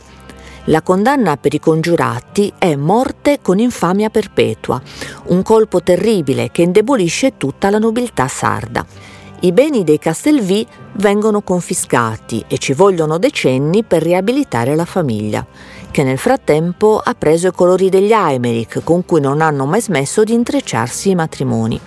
La 0.65 0.83
condanna 0.83 1.37
per 1.37 1.55
i 1.55 1.61
congiurati 1.61 2.53
è 2.59 2.75
morte 2.75 3.39
con 3.41 3.61
infamia 3.61 4.11
perpetua, 4.11 4.83
un 5.27 5.43
colpo 5.43 5.81
terribile 5.81 6.51
che 6.51 6.63
indebolisce 6.63 7.37
tutta 7.37 7.71
la 7.71 7.79
nobiltà 7.79 8.27
sarda. 8.27 8.85
I 9.43 9.53
beni 9.53 9.85
dei 9.85 10.01
Castelvì 10.01 10.67
vengono 10.95 11.43
confiscati 11.43 12.45
e 12.49 12.59
ci 12.59 12.73
vogliono 12.73 13.17
decenni 13.19 13.85
per 13.85 14.03
riabilitare 14.03 14.75
la 14.75 14.87
famiglia, 14.87 15.47
che 15.93 16.03
nel 16.03 16.19
frattempo 16.19 16.99
ha 16.99 17.15
preso 17.15 17.47
i 17.47 17.53
colori 17.53 17.91
degli 17.91 18.11
Aimeric 18.11 18.83
con 18.83 19.07
cui 19.07 19.21
non 19.21 19.41
hanno 19.41 19.67
mai 19.67 19.81
smesso 19.81 20.25
di 20.25 20.33
intrecciarsi 20.33 21.11
i 21.11 21.15
matrimoni. 21.15 21.81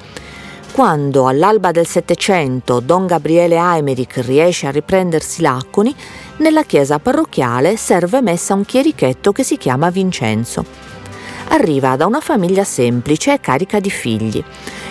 Quando 0.72 1.28
all'alba 1.28 1.72
del 1.72 1.86
Settecento 1.86 2.80
Don 2.80 3.06
Gabriele 3.06 3.58
Aimeric 3.58 4.22
riesce 4.26 4.68
a 4.68 4.72
riprendersi 4.72 5.42
l'acconi, 5.42 5.94
nella 6.38 6.64
chiesa 6.64 6.98
parrocchiale 6.98 7.76
serve 7.76 8.22
messa 8.22 8.54
un 8.54 8.64
chierichetto 8.64 9.34
che 9.34 9.44
si 9.44 9.58
chiama 9.58 9.90
Vincenzo. 9.90 10.64
Arriva 11.50 11.98
da 11.98 12.06
una 12.06 12.22
famiglia 12.22 12.64
semplice 12.64 13.34
e 13.34 13.42
carica 13.42 13.82
di 13.82 13.90
figli. 13.90 14.42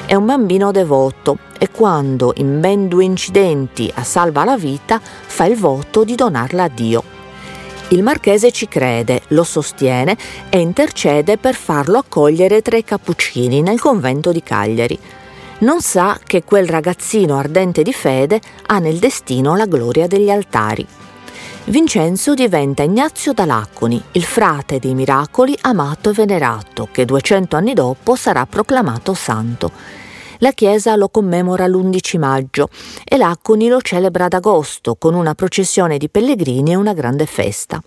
È 0.05 0.15
un 0.15 0.27
bambino 0.27 0.71
devoto 0.71 1.39
e 1.59 1.71
quando 1.71 2.35
in 2.37 2.61
ben 2.61 2.87
due 2.87 3.05
incidenti 3.05 3.91
salva 4.03 4.45
la 4.45 4.59
vita 4.59 5.01
fa 5.03 5.47
il 5.47 5.57
voto 5.57 6.05
di 6.05 6.15
donarla 6.15 6.65
a 6.65 6.69
Dio. 6.69 7.03
Il 7.89 8.03
marchese 8.03 8.53
ci 8.53 8.69
crede, 8.69 9.23
lo 9.29 9.45
sostiene 9.45 10.15
e 10.51 10.59
intercede 10.59 11.39
per 11.39 11.55
farlo 11.55 11.97
accogliere 11.97 12.61
tra 12.61 12.77
i 12.77 12.85
cappuccini 12.85 13.63
nel 13.63 13.81
convento 13.81 14.31
di 14.31 14.43
Cagliari 14.43 14.99
non 15.61 15.81
sa 15.81 16.19
che 16.25 16.45
quel 16.45 16.69
ragazzino 16.69 17.37
ardente 17.37 17.83
di 17.83 17.93
fede 17.93 18.41
ha 18.67 18.79
nel 18.79 18.99
destino 18.99 19.57
la 19.57 19.67
gloria 19.67 20.07
degli 20.07 20.31
altari. 20.31 20.87
Vincenzo 21.65 22.35
diventa 22.35 22.83
Ignazio 22.83 23.33
d'Alacconi, 23.33 24.03
il 24.13 24.25
frate 24.25 24.79
dei 24.79 24.95
miracoli 24.95 25.57
amato 25.61 26.11
e 26.11 26.15
venerato, 26.15 26.89
che 26.91 27.05
200 27.05 27.57
anni 27.57 27.75
dopo 27.75 28.17
sarà 28.17 28.47
proclamato 28.47 29.15
santo. 29.15 29.71
La 30.39 30.53
Chiesa 30.53 30.97
lo 30.97 31.11
commemora 31.11 31.67
l'11 31.67 32.19
maggio 32.19 32.71
e 33.05 33.19
l'Acconi 33.19 33.69
lo 33.69 33.81
celebra 33.83 34.25
ad 34.25 34.33
agosto 34.33 34.97
con 34.97 35.15
una 35.15 35.35
processione 35.35 35.99
di 35.99 36.09
pellegrini 36.09 36.73
e 36.73 36.77
una 36.77 36.95
grande 36.95 37.27
festa. 37.27 37.83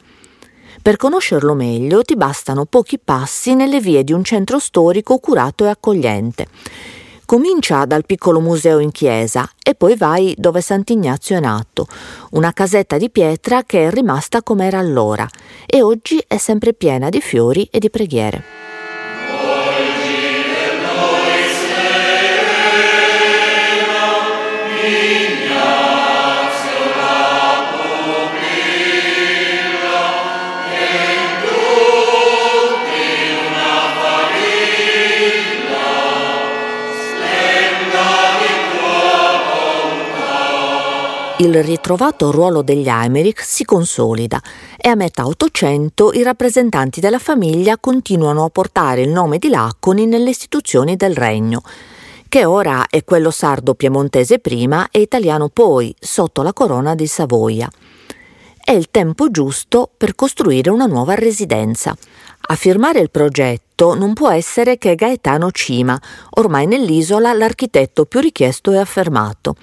Per 0.79 0.95
conoscerlo 0.95 1.55
meglio 1.55 2.03
ti 2.03 2.15
bastano 2.15 2.65
pochi 2.65 2.99
passi 2.99 3.55
nelle 3.55 3.79
vie 3.79 4.03
di 4.03 4.13
un 4.13 4.23
centro 4.23 4.59
storico 4.59 5.17
curato 5.17 5.65
e 5.65 5.69
accogliente. 5.69 6.47
Comincia 7.25 7.85
dal 7.85 8.05
piccolo 8.05 8.41
museo 8.41 8.79
in 8.79 8.91
chiesa 8.91 9.49
e 9.63 9.75
poi 9.75 9.95
vai 9.95 10.35
dove 10.37 10.59
Sant'Ignazio 10.59 11.37
è 11.37 11.39
nato, 11.39 11.87
una 12.31 12.51
casetta 12.51 12.97
di 12.97 13.09
pietra 13.09 13.63
che 13.63 13.87
è 13.87 13.89
rimasta 13.89 14.43
come 14.43 14.67
era 14.67 14.79
allora 14.79 15.27
e 15.65 15.81
oggi 15.81 16.21
è 16.27 16.37
sempre 16.37 16.73
piena 16.73 17.09
di 17.09 17.21
fiori 17.21 17.67
e 17.71 17.79
di 17.79 17.89
preghiere. 17.89 18.63
Il 41.43 41.61
ritrovato 41.61 42.31
ruolo 42.31 42.61
degli 42.61 42.87
Aimeric 42.87 43.41
si 43.43 43.65
consolida 43.65 44.41
e 44.77 44.87
a 44.87 44.95
metà 44.95 45.25
Ottocento 45.25 46.13
i 46.13 46.23
rappresentanti 46.23 47.01
della 47.01 47.19
famiglia 47.19 47.77
continuano 47.77 48.45
a 48.45 48.49
portare 48.49 49.01
il 49.01 49.09
nome 49.09 49.39
di 49.39 49.49
Lacconi 49.49 50.05
nelle 50.05 50.29
istituzioni 50.29 50.95
del 50.95 51.13
regno, 51.13 51.61
che 52.29 52.45
ora 52.45 52.87
è 52.89 53.03
quello 53.03 53.29
sardo 53.29 53.73
piemontese 53.73 54.39
prima 54.39 54.87
e 54.89 55.01
italiano 55.01 55.49
poi, 55.49 55.93
sotto 55.99 56.43
la 56.43 56.53
corona 56.53 56.95
di 56.95 57.07
Savoia. 57.07 57.69
è 58.63 58.71
il 58.71 58.89
tempo 58.89 59.29
giusto 59.29 59.91
per 59.97 60.15
costruire 60.15 60.69
una 60.69 60.85
nuova 60.85 61.15
residenza. 61.15 61.93
A 62.45 62.55
firmare 62.55 62.99
il 62.99 63.09
progetto 63.09 63.95
non 63.95 64.13
può 64.13 64.29
essere 64.29 64.77
che 64.77 64.95
Gaetano 64.95 65.49
Cima, 65.51 65.99
ormai 66.31 66.67
nell'isola 66.67 67.31
l'architetto 67.31 68.03
più 68.03 68.19
richiesto 68.19 68.71
e 68.71 68.77
affermato. 68.77 69.55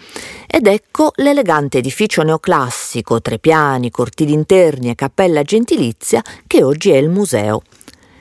Ed 0.46 0.66
ecco 0.66 1.12
l'elegante 1.16 1.78
edificio 1.78 2.22
neoclassico, 2.22 3.20
tre 3.20 3.38
piani, 3.38 3.90
cortili 3.90 4.32
interni 4.32 4.88
e 4.88 4.94
cappella 4.94 5.42
gentilizia 5.42 6.22
che 6.46 6.64
oggi 6.64 6.90
è 6.90 6.96
il 6.96 7.10
museo. 7.10 7.62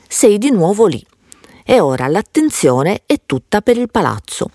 Sei 0.07 0.37
di 0.37 0.51
nuovo 0.51 0.87
lì. 0.87 1.03
E 1.63 1.79
ora 1.79 2.07
l'attenzione 2.07 3.03
è 3.05 3.21
tutta 3.25 3.61
per 3.61 3.77
il 3.77 3.89
palazzo. 3.89 4.49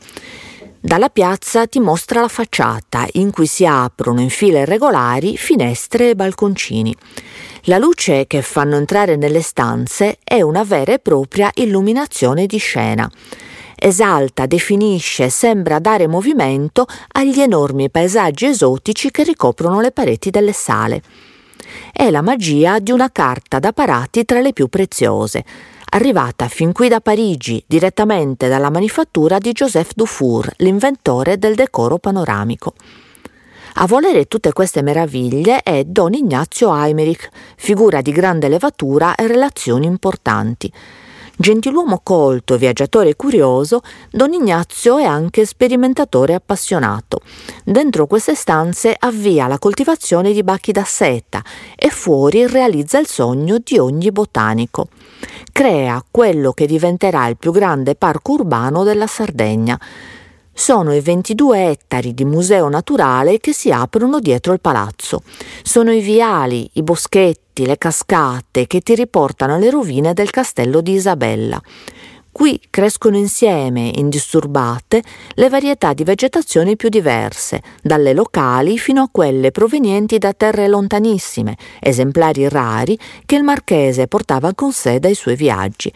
Dalla 0.86 1.08
piazza 1.08 1.66
ti 1.66 1.80
mostra 1.80 2.20
la 2.20 2.28
facciata, 2.28 3.06
in 3.12 3.30
cui 3.30 3.46
si 3.46 3.64
aprono 3.64 4.20
in 4.20 4.28
file 4.28 4.60
irregolari 4.60 5.38
finestre 5.38 6.10
e 6.10 6.14
balconcini. 6.14 6.94
La 7.62 7.78
luce 7.78 8.26
che 8.26 8.42
fanno 8.42 8.76
entrare 8.76 9.16
nelle 9.16 9.40
stanze 9.40 10.18
è 10.22 10.42
una 10.42 10.62
vera 10.62 10.92
e 10.92 10.98
propria 10.98 11.50
illuminazione 11.54 12.44
di 12.44 12.58
scena. 12.58 13.10
Esalta, 13.74 14.44
definisce, 14.44 15.30
sembra 15.30 15.78
dare 15.78 16.06
movimento 16.06 16.84
agli 17.12 17.40
enormi 17.40 17.88
paesaggi 17.88 18.44
esotici 18.44 19.10
che 19.10 19.22
ricoprono 19.22 19.80
le 19.80 19.90
pareti 19.90 20.28
delle 20.28 20.52
sale. 20.52 21.00
È 21.94 22.10
la 22.10 22.20
magia 22.20 22.78
di 22.78 22.90
una 22.90 23.10
carta 23.10 23.58
da 23.58 23.72
parati 23.72 24.26
tra 24.26 24.42
le 24.42 24.52
più 24.52 24.68
preziose, 24.68 25.46
arrivata 25.94 26.48
fin 26.48 26.72
qui 26.72 26.88
da 26.88 27.00
Parigi 27.00 27.62
direttamente 27.68 28.48
dalla 28.48 28.68
manifattura 28.68 29.38
di 29.38 29.52
Joseph 29.52 29.92
Dufour, 29.94 30.52
l'inventore 30.56 31.38
del 31.38 31.54
decoro 31.54 31.98
panoramico. 31.98 32.74
A 33.74 33.86
volere 33.86 34.26
tutte 34.26 34.52
queste 34.52 34.82
meraviglie 34.82 35.62
è 35.62 35.84
Don 35.84 36.12
Ignazio 36.12 36.74
Eimerich, 36.74 37.28
figura 37.56 38.00
di 38.00 38.10
grande 38.10 38.48
levatura 38.48 39.14
e 39.14 39.28
relazioni 39.28 39.86
importanti. 39.86 40.72
Gentiluomo 41.36 41.98
colto, 42.00 42.56
viaggiatore 42.56 43.16
curioso, 43.16 43.80
Don 44.08 44.32
Ignazio 44.32 44.98
è 44.98 45.04
anche 45.04 45.44
sperimentatore 45.44 46.32
appassionato. 46.34 47.22
Dentro 47.64 48.06
queste 48.06 48.36
stanze 48.36 48.94
avvia 48.96 49.48
la 49.48 49.58
coltivazione 49.58 50.32
di 50.32 50.44
bacchi 50.44 50.70
da 50.70 50.84
seta 50.84 51.42
e 51.74 51.90
fuori 51.90 52.46
realizza 52.46 53.00
il 53.00 53.08
sogno 53.08 53.58
di 53.58 53.78
ogni 53.78 54.12
botanico. 54.12 54.86
Crea 55.50 56.04
quello 56.08 56.52
che 56.52 56.66
diventerà 56.66 57.26
il 57.26 57.36
più 57.36 57.50
grande 57.50 57.96
parco 57.96 58.34
urbano 58.34 58.84
della 58.84 59.08
Sardegna 59.08 59.78
sono 60.54 60.94
i 60.94 61.00
22 61.00 61.70
ettari 61.70 62.14
di 62.14 62.24
museo 62.24 62.68
naturale 62.68 63.38
che 63.38 63.52
si 63.52 63.70
aprono 63.72 64.20
dietro 64.20 64.52
il 64.52 64.60
palazzo. 64.60 65.22
Sono 65.62 65.92
i 65.92 66.00
viali, 66.00 66.70
i 66.74 66.82
boschetti, 66.82 67.66
le 67.66 67.76
cascate 67.76 68.66
che 68.66 68.80
ti 68.80 68.94
riportano 68.94 69.56
alle 69.56 69.70
rovine 69.70 70.14
del 70.14 70.30
castello 70.30 70.80
di 70.80 70.92
Isabella. 70.92 71.60
Qui 72.34 72.60
crescono 72.68 73.16
insieme, 73.16 73.92
indisturbate, 73.94 75.04
le 75.34 75.48
varietà 75.48 75.92
di 75.92 76.02
vegetazione 76.02 76.74
più 76.74 76.88
diverse, 76.88 77.62
dalle 77.80 78.12
locali 78.12 78.76
fino 78.76 79.02
a 79.02 79.08
quelle 79.08 79.52
provenienti 79.52 80.18
da 80.18 80.32
terre 80.32 80.66
lontanissime, 80.66 81.56
esemplari 81.78 82.48
rari 82.48 82.98
che 83.24 83.36
il 83.36 83.44
marchese 83.44 84.08
portava 84.08 84.52
con 84.52 84.72
sé 84.72 84.98
dai 84.98 85.14
suoi 85.14 85.36
viaggi 85.36 85.92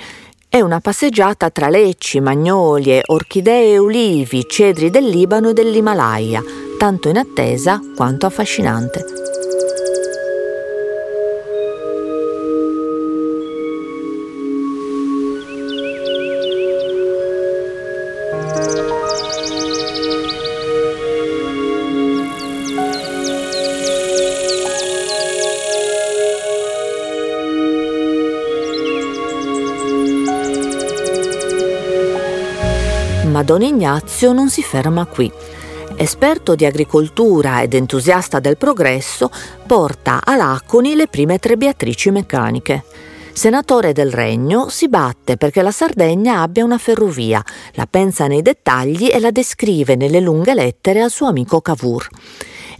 è 0.51 0.61
una 0.61 0.81
passeggiata 0.81 1.51
tra 1.51 1.69
lecci, 1.69 2.21
magnolie, 2.21 3.03
orchidee 3.05 3.77
ulivi, 3.77 4.47
cedri 4.49 4.89
del 4.89 5.05
Libano 5.05 5.51
e 5.51 5.53
dell'Himalaya, 5.53 6.43
tanto 6.79 7.11
in 7.11 7.19
attesa 7.19 7.81
quanto 7.95 8.25
affascinante. 8.25 9.28
Don 33.49 33.63
Ignazio 33.63 34.35
non 34.35 34.51
si 34.51 34.63
ferma 34.63 35.07
qui. 35.07 35.33
Esperto 35.97 36.55
di 36.55 36.67
agricoltura 36.67 37.63
ed 37.63 37.73
entusiasta 37.73 38.41
del 38.41 38.59
progresso, 38.59 39.31
porta 39.67 40.21
a 40.23 40.37
Laconi 40.37 40.95
le 40.95 41.07
prime 41.07 41.39
trebbiatrici 41.39 42.11
meccaniche. 42.11 42.85
Senatore 43.33 43.95
del 43.95 44.13
Regno, 44.13 44.69
si 44.69 44.91
batte 44.91 45.39
perché 45.39 45.63
la 45.63 45.71
Sardegna 45.71 46.43
abbia 46.43 46.63
una 46.63 46.77
ferrovia, 46.77 47.43
la 47.73 47.87
pensa 47.87 48.27
nei 48.27 48.43
dettagli 48.43 49.09
e 49.11 49.19
la 49.19 49.31
descrive 49.31 49.95
nelle 49.95 50.21
lunghe 50.21 50.53
lettere 50.53 51.01
al 51.01 51.11
suo 51.11 51.29
amico 51.29 51.63
Cavour. 51.63 52.07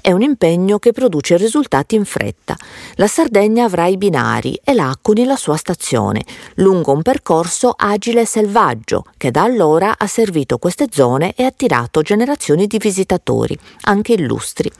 È 0.09 0.13
un 0.13 0.23
impegno 0.23 0.79
che 0.79 0.93
produce 0.93 1.37
risultati 1.37 1.95
in 1.95 2.07
fretta. 2.07 2.57
La 2.95 3.07
Sardegna 3.07 3.67
avrà 3.67 3.89
i 3.89 3.99
binari 3.99 4.59
e 4.65 4.73
l'Acconi 4.73 5.27
la 5.27 5.37
sua 5.37 5.59
stazione, 5.59 6.25
lungo 6.55 6.93
un 6.93 7.03
percorso 7.03 7.75
agile 7.77 8.23
e 8.23 8.25
selvaggio 8.25 9.05
che 9.19 9.31
da 9.31 9.43
allora 9.43 9.97
ha 9.99 10.07
servito 10.07 10.57
queste 10.57 10.87
zone 10.91 11.35
e 11.37 11.45
attirato 11.45 12.01
generazioni 12.01 12.67
di 12.67 12.79
visitatori, 12.79 13.55
anche 13.83 14.15
illustri. 14.15 14.73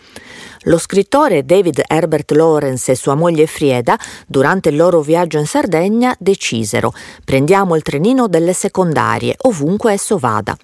Lo 0.63 0.79
scrittore 0.79 1.45
David 1.45 1.83
Herbert 1.87 2.31
Lawrence 2.31 2.93
e 2.93 2.95
sua 2.95 3.15
moglie 3.15 3.47
Frieda, 3.47 3.99
durante 4.27 4.71
il 4.71 4.77
loro 4.77 5.03
viaggio 5.03 5.37
in 5.37 5.47
Sardegna, 5.47 6.17
decisero 6.19 6.95
prendiamo 7.23 7.77
il 7.77 7.83
trenino 7.83 8.29
delle 8.29 8.55
secondarie, 8.55 9.35
ovunque 9.43 9.93
esso 9.93 10.17
vada. 10.17 10.57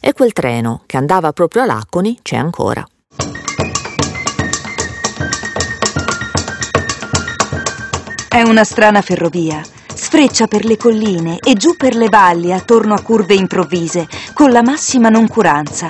E 0.00 0.14
quel 0.14 0.32
treno, 0.32 0.84
che 0.86 0.96
andava 0.96 1.34
proprio 1.34 1.64
a 1.64 1.66
Laconi, 1.66 2.20
c'è 2.22 2.36
ancora. 2.36 2.82
È 8.36 8.42
una 8.42 8.64
strana 8.64 9.00
ferrovia. 9.00 9.62
Sfreccia 9.94 10.46
per 10.46 10.66
le 10.66 10.76
colline 10.76 11.38
e 11.38 11.54
giù 11.54 11.74
per 11.74 11.94
le 11.94 12.10
valli 12.10 12.52
attorno 12.52 12.92
a 12.92 13.00
curve 13.00 13.32
improvvise, 13.32 14.06
con 14.34 14.50
la 14.50 14.62
massima 14.62 15.08
noncuranza. 15.08 15.88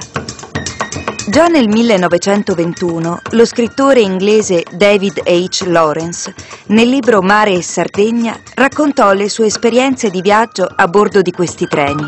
Già 1.26 1.46
nel 1.48 1.66
1921 1.66 3.20
lo 3.30 3.44
scrittore 3.44 3.98
inglese 3.98 4.62
David 4.70 5.22
H. 5.24 5.64
Lawrence, 5.66 6.32
nel 6.66 6.88
libro 6.88 7.20
Mare 7.20 7.54
e 7.54 7.62
Sardegna, 7.62 8.38
raccontò 8.54 9.12
le 9.12 9.28
sue 9.28 9.46
esperienze 9.46 10.08
di 10.08 10.20
viaggio 10.20 10.68
a 10.72 10.86
bordo 10.86 11.22
di 11.22 11.32
questi 11.32 11.66
treni. 11.66 12.04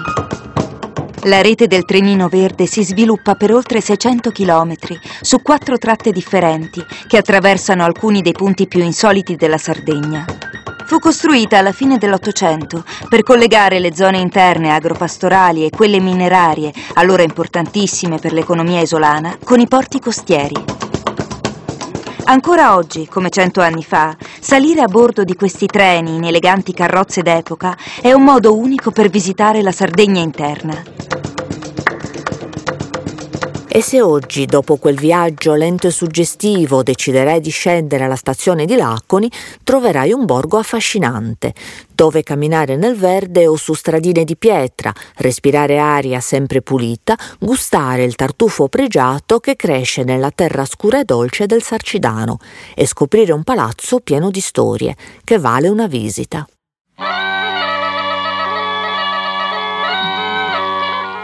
La 1.22 1.42
rete 1.42 1.66
del 1.66 1.84
trenino 1.84 2.28
verde 2.28 2.66
si 2.66 2.84
sviluppa 2.84 3.34
per 3.34 3.52
oltre 3.52 3.80
600 3.80 4.30
km 4.30 4.74
su 5.20 5.42
quattro 5.42 5.76
tratte 5.76 6.12
differenti 6.12 6.84
che 7.08 7.16
attraversano 7.16 7.84
alcuni 7.84 8.22
dei 8.22 8.32
punti 8.32 8.68
più 8.68 8.82
insoliti 8.82 9.34
della 9.34 9.58
Sardegna. 9.58 10.24
Fu 10.86 11.00
costruita 11.00 11.58
alla 11.58 11.72
fine 11.72 11.98
dell'Ottocento 11.98 12.84
per 13.08 13.24
collegare 13.24 13.80
le 13.80 13.94
zone 13.94 14.18
interne 14.18 14.72
agropastorali 14.72 15.66
e 15.66 15.70
quelle 15.70 16.00
minerarie, 16.00 16.72
allora 16.94 17.22
importantissime 17.22 18.18
per 18.18 18.32
l'economia 18.32 18.80
isolana, 18.80 19.36
con 19.42 19.58
i 19.60 19.66
porti 19.66 19.98
costieri. 19.98 20.54
Ancora 22.30 22.76
oggi, 22.76 23.06
come 23.06 23.30
cento 23.30 23.62
anni 23.62 23.82
fa, 23.82 24.14
salire 24.38 24.82
a 24.82 24.86
bordo 24.86 25.24
di 25.24 25.34
questi 25.34 25.64
treni 25.64 26.16
in 26.16 26.24
eleganti 26.24 26.74
carrozze 26.74 27.22
d'epoca 27.22 27.74
è 28.02 28.12
un 28.12 28.22
modo 28.22 28.54
unico 28.54 28.90
per 28.90 29.08
visitare 29.08 29.62
la 29.62 29.72
Sardegna 29.72 30.20
interna. 30.20 30.74
E 33.70 33.82
se 33.82 34.00
oggi, 34.00 34.46
dopo 34.46 34.76
quel 34.76 34.96
viaggio 34.98 35.52
lento 35.52 35.88
e 35.88 35.90
suggestivo, 35.90 36.82
deciderai 36.82 37.38
di 37.38 37.50
scendere 37.50 38.04
alla 38.04 38.16
stazione 38.16 38.64
di 38.64 38.74
Laconi, 38.76 39.30
troverai 39.62 40.10
un 40.10 40.24
borgo 40.24 40.56
affascinante, 40.56 41.52
dove 41.94 42.22
camminare 42.22 42.76
nel 42.76 42.96
verde 42.96 43.46
o 43.46 43.56
su 43.56 43.74
stradine 43.74 44.24
di 44.24 44.38
pietra, 44.38 44.90
respirare 45.16 45.78
aria 45.78 46.18
sempre 46.20 46.62
pulita, 46.62 47.14
gustare 47.38 48.04
il 48.04 48.14
tartufo 48.14 48.68
pregiato 48.68 49.38
che 49.38 49.54
cresce 49.54 50.02
nella 50.02 50.30
terra 50.30 50.64
scura 50.64 51.00
e 51.00 51.04
dolce 51.04 51.44
del 51.44 51.62
Sarcidano 51.62 52.38
e 52.74 52.86
scoprire 52.86 53.32
un 53.32 53.44
palazzo 53.44 54.00
pieno 54.00 54.30
di 54.30 54.40
storie, 54.40 54.96
che 55.22 55.38
vale 55.38 55.68
una 55.68 55.86
visita. 55.86 56.48